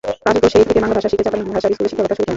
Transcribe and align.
কাজুকো 0.25 0.47
সেই 0.53 0.65
থেকে 0.69 0.79
বাংলা 0.83 0.95
ভাষা 0.97 1.09
শিখে 1.11 1.25
জাপানি 1.27 1.41
ভাষার 1.55 1.71
স্কুলে 1.75 1.89
শিক্ষকতা 1.91 2.15
শুরু 2.17 2.23
করেন। 2.25 2.29